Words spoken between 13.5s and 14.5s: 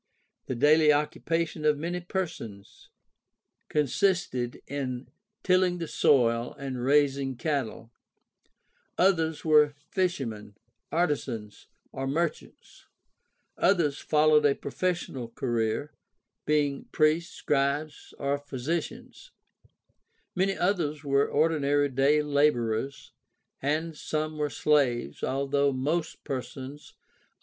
others followed